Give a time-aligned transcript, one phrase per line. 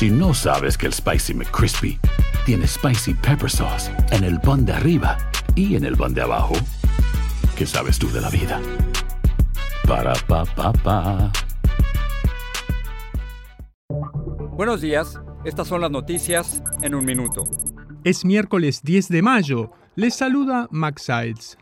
[0.00, 1.98] Si no sabes que el Spicy McCrispy
[2.46, 5.18] tiene Spicy Pepper Sauce en el pan de arriba
[5.54, 6.54] y en el pan de abajo,
[7.54, 8.62] ¿qué sabes tú de la vida?
[9.86, 11.30] Para, pa, pa, pa.
[14.56, 17.44] Buenos días, estas son las noticias en un minuto.
[18.02, 19.70] Es miércoles 10 de mayo.
[19.96, 21.58] Les saluda Max Sides.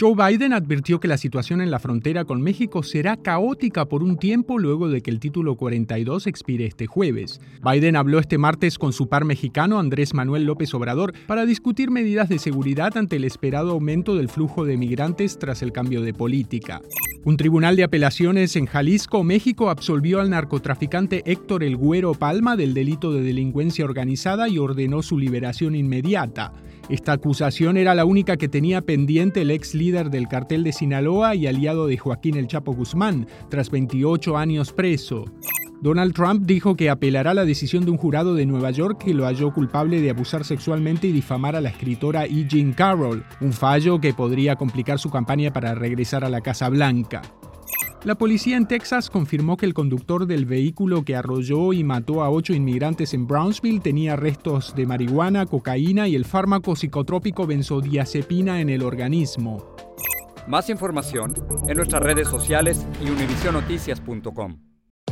[0.00, 4.16] Joe Biden advirtió que la situación en la frontera con México será caótica por un
[4.16, 7.38] tiempo luego de que el título 42 expire este jueves.
[7.62, 12.30] Biden habló este martes con su par mexicano Andrés Manuel López Obrador para discutir medidas
[12.30, 16.80] de seguridad ante el esperado aumento del flujo de migrantes tras el cambio de política.
[17.22, 22.72] Un tribunal de apelaciones en Jalisco, México, absolvió al narcotraficante Héctor El Güero Palma del
[22.72, 26.54] delito de delincuencia organizada y ordenó su liberación inmediata.
[26.90, 31.36] Esta acusación era la única que tenía pendiente el ex líder del cartel de Sinaloa
[31.36, 35.24] y aliado de Joaquín El Chapo Guzmán, tras 28 años preso.
[35.80, 39.26] Donald Trump dijo que apelará la decisión de un jurado de Nueva York que lo
[39.26, 42.48] halló culpable de abusar sexualmente y difamar a la escritora E.
[42.48, 47.22] Jean Carroll, un fallo que podría complicar su campaña para regresar a la Casa Blanca.
[48.02, 52.30] La policía en Texas confirmó que el conductor del vehículo que arrolló y mató a
[52.30, 58.70] ocho inmigrantes en Brownsville tenía restos de marihuana, cocaína y el fármaco psicotrópico benzodiazepina en
[58.70, 59.76] el organismo.
[60.48, 61.34] Más información
[61.68, 64.69] en nuestras redes sociales y univisionoticias.com.